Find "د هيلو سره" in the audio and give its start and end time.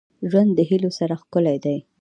0.55-1.13